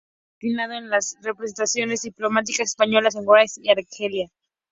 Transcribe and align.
Ha 0.03 0.07
estado 0.07 0.33
destinado 0.41 0.73
en 0.79 0.89
las 0.89 1.15
representaciones 1.21 2.01
diplomáticas 2.01 2.69
españolas 2.69 3.13
en 3.13 3.21
Washington 3.27 3.63
y 3.65 3.69
Argelia. 3.69 4.27